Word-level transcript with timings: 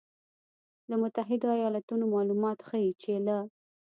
له 0.89 0.95
متحدو 1.01 1.47
ایالتونو 1.57 2.03
مالومات 2.15 2.59
ښیي 2.67 2.91
چې 3.01 3.13
له 3.25 3.37